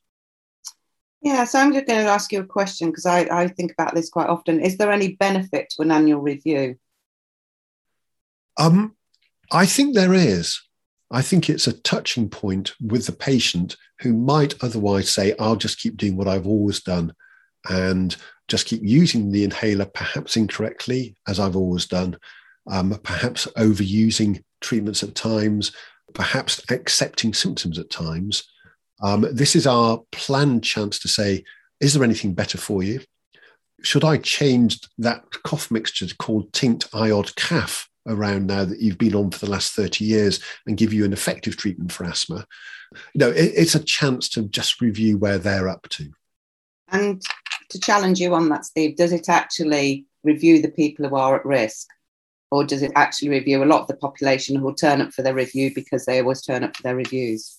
Yeah, 1.23 1.45
so 1.45 1.59
I'm 1.59 1.73
just 1.73 1.87
going 1.87 2.05
to 2.05 2.11
ask 2.11 2.33
you 2.33 2.41
a 2.41 2.47
question 2.47 2.89
because 2.89 3.05
I, 3.05 3.21
I 3.31 3.49
think 3.49 3.73
about 3.73 3.95
this 3.95 4.09
quite 4.09 4.29
often. 4.29 4.61
Is 4.61 4.79
there 4.79 4.91
any 4.91 5.17
benefit 5.17 5.69
to 5.71 5.83
an 5.83 5.91
annual 5.91 6.21
review? 6.21 6.77
Um, 8.59 8.97
I 9.53 9.67
think 9.67 9.95
there 9.95 10.15
is. 10.15 10.61
I 11.11 11.23
think 11.23 11.51
it's 11.51 11.67
a 11.67 11.79
touching 11.81 12.29
point 12.31 12.73
with 12.81 13.07
the 13.07 13.13
patient 13.13 13.77
who 14.01 14.15
might 14.15 14.63
otherwise 14.63 15.11
say, 15.11 15.35
I'll 15.39 15.57
just 15.57 15.81
keep 15.81 15.97
doing 15.97 16.17
what 16.17 16.29
I've 16.29 16.47
always 16.47 16.81
done 16.81 17.13
and 17.69 18.17
just 18.49 18.67
keep 18.67 18.81
using 18.83 19.31
the 19.31 19.45
inhaler, 19.45 19.87
perhaps 19.87 20.37
incorrectly, 20.37 21.17
as 21.29 21.39
I've 21.41 21.57
always 21.57 21.87
done, 21.87 22.17
um, 22.71 22.99
perhaps 23.03 23.47
overusing 23.59 24.43
treatments 24.61 25.03
at 25.03 25.15
times, 25.15 25.73
perhaps 26.15 26.63
accepting 26.71 27.35
symptoms 27.35 27.79
at 27.79 27.91
times. 27.91 28.45
Um, 29.03 29.27
this 29.33 29.57
is 29.57 29.67
our 29.67 30.03
planned 30.13 30.65
chance 30.65 30.99
to 31.01 31.09
say, 31.09 31.45
is 31.81 31.95
there 31.95 32.05
anything 32.05 32.35
better 32.35 32.59
for 32.59 32.83
you? 32.83 33.01
Should 33.83 34.05
I 34.05 34.19
change 34.19 34.81
that 34.99 35.25
cough 35.45 35.71
mixture 35.71 36.07
called 36.19 36.53
Tinct 36.53 36.91
Iod 36.93 37.35
Calf 37.37 37.89
around 38.07 38.47
now 38.47 38.65
that 38.65 38.81
you've 38.81 38.99
been 38.99 39.15
on 39.15 39.31
for 39.31 39.39
the 39.39 39.51
last 39.51 39.73
30 39.73 40.05
years 40.05 40.41
and 40.67 40.77
give 40.77 40.93
you 40.93 41.05
an 41.05 41.15
effective 41.15 41.57
treatment 41.57 41.93
for 41.93 42.05
asthma? 42.05 42.47
You 43.15 43.21
know, 43.21 43.31
it, 43.31 43.53
it's 43.57 43.75
a 43.75 43.83
chance 43.83 44.29
to 44.31 44.43
just 44.43 44.81
review 44.81 45.17
where 45.17 45.39
they're 45.39 45.69
up 45.69 45.89
to. 45.91 46.11
And 46.89 47.23
to 47.71 47.81
challenge 47.81 48.21
you 48.21 48.35
on 48.35 48.49
that, 48.51 48.67
Steve, 48.67 48.97
does 48.97 49.13
it 49.13 49.29
actually 49.29 50.07
review 50.25 50.61
the 50.61 50.71
people 50.71 51.09
who 51.09 51.17
are 51.17 51.37
at 51.37 51.47
risk? 51.47 51.87
Or 52.51 52.65
does 52.65 52.83
it 52.83 52.91
actually 52.97 53.29
review 53.29 53.63
a 53.63 53.65
lot 53.65 53.83
of 53.83 53.87
the 53.87 53.97
population 53.97 54.57
who 54.57 54.65
will 54.65 54.75
turn 54.75 55.01
up 55.01 55.13
for 55.13 55.23
their 55.23 55.35
review 55.35 55.73
because 55.73 56.05
they 56.05 56.19
always 56.19 56.43
turn 56.43 56.65
up 56.65 56.77
for 56.77 56.83
their 56.83 56.97
reviews? 56.97 57.57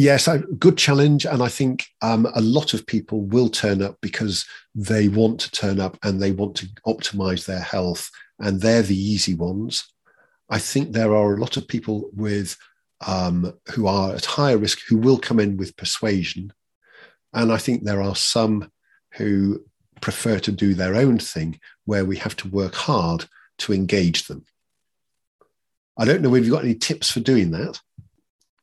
Yes, 0.00 0.28
a 0.28 0.38
good 0.38 0.78
challenge. 0.78 1.24
And 1.24 1.42
I 1.42 1.48
think 1.48 1.88
um, 2.02 2.28
a 2.32 2.40
lot 2.40 2.72
of 2.72 2.86
people 2.86 3.22
will 3.22 3.48
turn 3.48 3.82
up 3.82 3.96
because 4.00 4.46
they 4.72 5.08
want 5.08 5.40
to 5.40 5.50
turn 5.50 5.80
up 5.80 5.98
and 6.04 6.22
they 6.22 6.30
want 6.30 6.54
to 6.58 6.68
optimize 6.86 7.46
their 7.46 7.58
health. 7.58 8.08
And 8.38 8.60
they're 8.60 8.82
the 8.82 8.96
easy 8.96 9.34
ones. 9.34 9.92
I 10.48 10.60
think 10.60 10.92
there 10.92 11.12
are 11.16 11.34
a 11.34 11.40
lot 11.40 11.56
of 11.56 11.66
people 11.66 12.10
with 12.14 12.56
um, 13.08 13.52
who 13.74 13.88
are 13.88 14.14
at 14.14 14.24
higher 14.24 14.56
risk 14.56 14.82
who 14.88 14.98
will 14.98 15.18
come 15.18 15.40
in 15.40 15.56
with 15.56 15.76
persuasion. 15.76 16.52
And 17.32 17.52
I 17.52 17.56
think 17.56 17.82
there 17.82 18.00
are 18.00 18.14
some 18.14 18.70
who 19.14 19.64
prefer 20.00 20.38
to 20.38 20.52
do 20.52 20.74
their 20.74 20.94
own 20.94 21.18
thing 21.18 21.58
where 21.86 22.04
we 22.04 22.18
have 22.18 22.36
to 22.36 22.48
work 22.48 22.76
hard 22.76 23.24
to 23.58 23.72
engage 23.72 24.28
them. 24.28 24.44
I 25.96 26.04
don't 26.04 26.22
know 26.22 26.36
if 26.36 26.44
you've 26.44 26.54
got 26.54 26.62
any 26.62 26.76
tips 26.76 27.10
for 27.10 27.18
doing 27.18 27.50
that. 27.50 27.80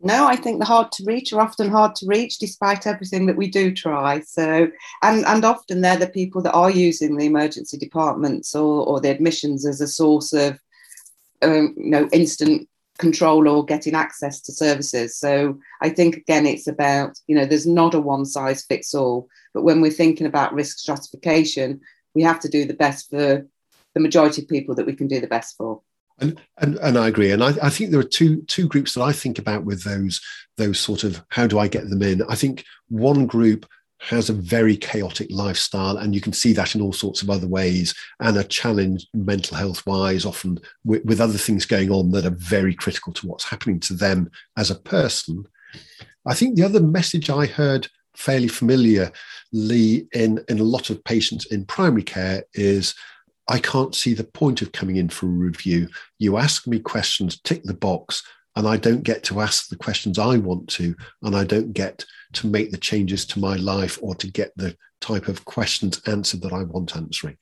No, 0.05 0.27
I 0.27 0.35
think 0.35 0.59
the 0.59 0.65
hard 0.65 0.91
to 0.91 1.03
reach 1.03 1.33
are 1.33 1.41
often 1.41 1.67
hard 1.67 1.95
to 1.95 2.05
reach 2.05 2.37
despite 2.37 2.85
everything 2.85 3.25
that 3.25 3.37
we 3.37 3.49
do 3.49 3.73
try. 3.73 4.19
So, 4.19 4.69
and, 5.01 5.25
and 5.25 5.43
often 5.43 5.81
they're 5.81 5.97
the 5.97 6.05
people 6.07 6.43
that 6.43 6.53
are 6.53 6.69
using 6.69 7.17
the 7.17 7.25
emergency 7.25 7.75
departments 7.75 8.53
or, 8.53 8.85
or 8.85 9.01
the 9.01 9.09
admissions 9.09 9.65
as 9.65 9.81
a 9.81 9.87
source 9.87 10.31
of, 10.31 10.59
um, 11.41 11.73
you 11.75 11.89
know, 11.89 12.07
instant 12.13 12.69
control 12.99 13.47
or 13.47 13.65
getting 13.65 13.95
access 13.95 14.39
to 14.41 14.51
services. 14.51 15.17
So 15.17 15.57
I 15.81 15.89
think 15.89 16.17
again, 16.17 16.45
it's 16.45 16.67
about, 16.67 17.19
you 17.25 17.35
know, 17.35 17.47
there's 17.47 17.65
not 17.65 17.95
a 17.95 17.99
one 17.99 18.25
size 18.25 18.63
fits 18.63 18.93
all, 18.93 19.27
but 19.55 19.63
when 19.63 19.81
we're 19.81 19.89
thinking 19.89 20.27
about 20.27 20.53
risk 20.53 20.77
stratification, 20.77 21.81
we 22.13 22.21
have 22.21 22.39
to 22.41 22.47
do 22.47 22.65
the 22.65 22.75
best 22.75 23.09
for 23.09 23.43
the 23.95 23.99
majority 23.99 24.43
of 24.43 24.49
people 24.49 24.75
that 24.75 24.85
we 24.85 24.93
can 24.93 25.07
do 25.07 25.19
the 25.19 25.25
best 25.25 25.57
for. 25.57 25.81
And, 26.19 26.39
and, 26.57 26.75
and 26.77 26.97
I 26.97 27.07
agree. 27.09 27.31
And 27.31 27.43
I, 27.43 27.49
I 27.61 27.69
think 27.69 27.91
there 27.91 27.99
are 27.99 28.03
two 28.03 28.41
two 28.43 28.67
groups 28.67 28.93
that 28.93 29.03
I 29.03 29.11
think 29.11 29.37
about 29.37 29.65
with 29.65 29.83
those 29.83 30.21
those 30.57 30.79
sort 30.79 31.03
of 31.03 31.21
how 31.29 31.47
do 31.47 31.59
I 31.59 31.67
get 31.67 31.89
them 31.89 32.01
in? 32.01 32.21
I 32.29 32.35
think 32.35 32.63
one 32.87 33.25
group 33.25 33.65
has 33.99 34.29
a 34.29 34.33
very 34.33 34.77
chaotic 34.77 35.27
lifestyle, 35.31 35.97
and 35.97 36.13
you 36.13 36.21
can 36.21 36.33
see 36.33 36.53
that 36.53 36.75
in 36.75 36.81
all 36.81 36.93
sorts 36.93 37.21
of 37.21 37.29
other 37.29 37.47
ways, 37.47 37.95
and 38.19 38.37
are 38.37 38.43
challenged 38.43 39.07
mental 39.13 39.57
health 39.57 39.85
wise, 39.85 40.25
often 40.25 40.59
with, 40.83 41.03
with, 41.05 41.21
other 41.21 41.37
things 41.37 41.65
going 41.65 41.89
on 41.89 42.11
that 42.11 42.25
are 42.25 42.35
very 42.35 42.73
critical 42.73 43.13
to 43.13 43.25
what's 43.25 43.45
happening 43.45 43.79
to 43.79 43.93
them 43.93 44.29
as 44.57 44.69
a 44.69 44.75
person. 44.75 45.45
I 46.25 46.33
think 46.33 46.55
the 46.55 46.63
other 46.63 46.81
message 46.81 47.29
I 47.29 47.45
heard 47.45 47.87
fairly 48.15 48.47
familiarly 48.47 49.11
in, 50.13 50.43
in 50.47 50.59
a 50.59 50.63
lot 50.63 50.89
of 50.89 51.03
patients 51.03 51.45
in 51.47 51.65
primary 51.65 52.03
care 52.03 52.43
is 52.53 52.93
I 53.47 53.59
can't 53.59 53.93
see 53.93 54.13
the 54.13 54.23
point 54.23 54.61
of 54.61 54.71
coming 54.71 54.95
in 54.95 55.09
for 55.09 55.27
a 55.27 55.29
review. 55.29 55.89
You 56.17 56.37
ask 56.37 56.65
me 56.65 56.79
questions, 56.79 57.39
tick 57.41 57.63
the 57.63 57.73
box, 57.73 58.23
and 58.55 58.67
I 58.67 58.77
don't 58.77 59.03
get 59.03 59.23
to 59.25 59.41
ask 59.41 59.67
the 59.67 59.75
questions 59.75 60.17
I 60.17 60.37
want 60.37 60.69
to, 60.69 60.95
and 61.21 61.35
I 61.35 61.43
don't 61.43 61.73
get 61.73 62.05
to 62.33 62.47
make 62.47 62.71
the 62.71 62.77
changes 62.77 63.25
to 63.27 63.39
my 63.39 63.55
life 63.55 63.99
or 64.01 64.15
to 64.15 64.31
get 64.31 64.51
the 64.55 64.75
type 65.01 65.27
of 65.27 65.45
questions 65.45 66.01
answered 66.07 66.41
that 66.41 66.53
I 66.53 66.63
want 66.63 66.95
answering. 66.95 67.37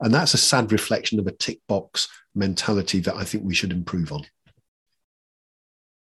And 0.00 0.12
that's 0.12 0.34
a 0.34 0.38
sad 0.38 0.72
reflection 0.72 1.20
of 1.20 1.26
a 1.26 1.32
tick 1.32 1.60
box 1.68 2.08
mentality 2.34 3.00
that 3.00 3.14
I 3.14 3.24
think 3.24 3.44
we 3.44 3.54
should 3.54 3.72
improve 3.72 4.12
on. 4.12 4.24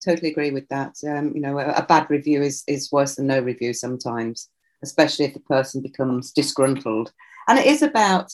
Totally 0.03 0.31
agree 0.31 0.51
with 0.51 0.67
that. 0.69 0.95
Um, 1.07 1.33
you 1.35 1.41
know, 1.41 1.59
a, 1.59 1.85
bad 1.85 2.09
review 2.09 2.41
is, 2.41 2.63
is 2.67 2.91
worse 2.91 3.15
than 3.15 3.27
no 3.27 3.39
review 3.39 3.73
sometimes, 3.73 4.49
especially 4.81 5.25
if 5.25 5.33
the 5.33 5.41
person 5.41 5.81
becomes 5.81 6.31
disgruntled. 6.31 7.11
And 7.47 7.59
it 7.59 7.67
is 7.67 7.83
about 7.83 8.33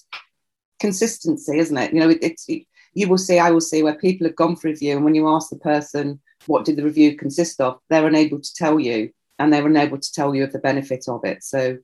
consistency, 0.80 1.58
isn't 1.58 1.78
it? 1.78 1.94
You 1.94 2.00
know, 2.00 2.10
it, 2.10 2.20
it's 2.22 2.48
it, 2.48 2.64
you 2.94 3.08
will 3.08 3.18
see, 3.18 3.38
I 3.38 3.52
will 3.52 3.62
see 3.62 3.84
where 3.84 3.96
people 3.96 4.26
have 4.26 4.36
gone 4.36 4.56
for 4.56 4.68
review, 4.68 4.96
and 4.96 5.06
when 5.06 5.16
you 5.16 5.28
ask 5.28 5.50
the 5.50 5.58
person 5.58 6.20
what 6.46 6.66
did 6.66 6.78
the 6.78 6.84
review 6.84 7.16
consist 7.16 7.60
of, 7.62 7.80
they're 7.90 8.08
unable 8.08 8.40
to 8.40 8.54
tell 8.56 8.80
you, 8.80 9.12
and 9.38 9.52
they're 9.52 9.68
unable 9.68 10.00
to 10.00 10.12
tell 10.14 10.34
you 10.34 10.44
of 10.44 10.52
the 10.52 10.60
benefit 10.60 11.06
of 11.08 11.24
it. 11.24 11.44
So, 11.44 11.78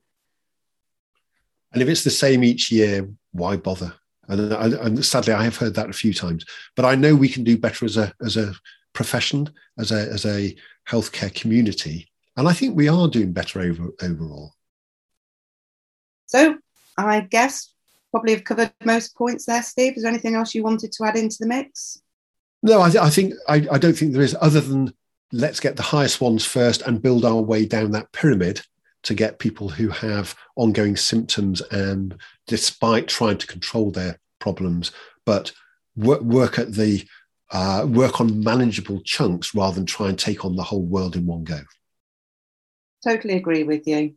and 1.72 1.82
if 1.82 1.88
it's 1.88 2.04
the 2.04 2.10
same 2.10 2.44
each 2.44 2.70
year, 2.72 3.08
why 3.32 3.56
bother? 3.56 3.94
And, 4.28 4.52
and 4.52 5.04
sadly, 5.04 5.34
I 5.34 5.44
have 5.44 5.56
heard 5.56 5.74
that 5.74 5.90
a 5.90 5.92
few 5.92 6.14
times. 6.14 6.46
But 6.76 6.86
I 6.86 6.94
know 6.94 7.14
we 7.14 7.28
can 7.28 7.44
do 7.44 7.58
better 7.58 7.84
as 7.84 7.96
a 7.96 8.12
as 8.24 8.36
a 8.36 8.54
profession, 8.92 9.50
as 9.78 9.92
a 9.92 10.10
as 10.12 10.24
a 10.24 10.56
healthcare 10.88 11.34
community, 11.34 12.08
and 12.36 12.48
I 12.48 12.52
think 12.52 12.76
we 12.76 12.88
are 12.88 13.08
doing 13.08 13.32
better 13.32 13.60
over 13.60 13.90
overall. 14.02 14.54
So, 16.26 16.56
I 16.96 17.20
guess 17.20 17.73
probably 18.14 18.32
have 18.32 18.44
covered 18.44 18.72
most 18.84 19.16
points 19.16 19.44
there, 19.44 19.60
Steve. 19.60 19.94
Is 19.96 20.04
there 20.04 20.12
anything 20.12 20.36
else 20.36 20.54
you 20.54 20.62
wanted 20.62 20.92
to 20.92 21.04
add 21.04 21.16
into 21.16 21.36
the 21.40 21.48
mix? 21.48 22.00
No, 22.62 22.80
I, 22.80 22.88
th- 22.88 23.02
I 23.02 23.10
think 23.10 23.34
I, 23.48 23.66
I, 23.72 23.78
don't 23.78 23.92
think 23.92 24.12
there 24.12 24.22
is, 24.22 24.36
other 24.40 24.60
than 24.60 24.94
let's 25.32 25.58
get 25.58 25.74
the 25.74 25.82
highest 25.82 26.20
ones 26.20 26.44
first 26.44 26.82
and 26.82 27.02
build 27.02 27.24
our 27.24 27.42
way 27.42 27.66
down 27.66 27.90
that 27.90 28.12
pyramid 28.12 28.60
to 29.02 29.14
get 29.14 29.40
people 29.40 29.68
who 29.68 29.88
have 29.88 30.36
ongoing 30.54 30.94
symptoms 30.94 31.60
and 31.72 32.16
despite 32.46 33.08
trying 33.08 33.36
to 33.38 33.48
control 33.48 33.90
their 33.90 34.20
problems, 34.38 34.92
but 35.26 35.50
work, 35.96 36.20
work 36.20 36.56
at 36.60 36.72
the 36.72 37.04
uh, 37.50 37.84
work 37.88 38.20
on 38.20 38.44
manageable 38.44 39.00
chunks 39.00 39.56
rather 39.56 39.74
than 39.74 39.86
try 39.86 40.08
and 40.08 40.20
take 40.20 40.44
on 40.44 40.54
the 40.54 40.62
whole 40.62 40.86
world 40.86 41.16
in 41.16 41.26
one 41.26 41.42
go. 41.42 41.62
Totally 43.02 43.34
agree 43.34 43.64
with 43.64 43.88
you. 43.88 44.14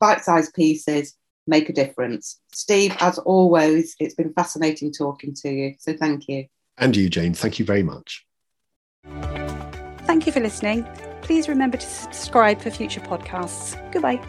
Bite-sized 0.00 0.54
pieces, 0.54 1.14
make 1.50 1.68
a 1.68 1.72
difference. 1.74 2.40
Steve, 2.52 2.96
as 3.00 3.18
always, 3.18 3.94
it's 4.00 4.14
been 4.14 4.32
fascinating 4.32 4.92
talking 4.92 5.34
to 5.42 5.50
you. 5.50 5.74
So 5.78 5.92
thank 5.92 6.28
you. 6.28 6.46
And 6.78 6.96
you, 6.96 7.10
Jane. 7.10 7.34
Thank 7.34 7.58
you 7.58 7.66
very 7.66 7.82
much. 7.82 8.24
Thank 10.06 10.26
you 10.26 10.32
for 10.32 10.40
listening. 10.40 10.86
Please 11.22 11.48
remember 11.48 11.76
to 11.76 11.86
subscribe 11.86 12.60
for 12.60 12.70
future 12.70 13.00
podcasts. 13.00 13.76
Goodbye. 13.92 14.20